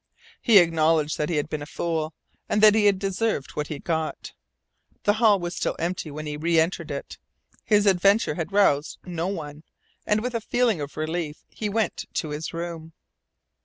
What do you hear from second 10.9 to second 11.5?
relief